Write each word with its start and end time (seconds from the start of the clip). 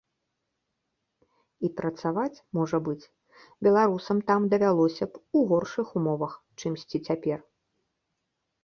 І 1.67 1.69
працаваць, 1.81 2.41
можа 2.59 2.77
быць, 2.89 3.09
беларусам 3.69 4.17
там 4.33 4.41
давялося 4.55 5.05
б, 5.11 5.25
у 5.39 5.45
горшых 5.53 5.87
умовах, 6.03 6.33
чымсьці 6.63 6.97
цяпер. 7.07 7.39